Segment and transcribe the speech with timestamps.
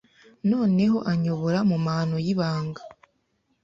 [0.51, 2.81] Noneho anyobora mu mahano y'ibanga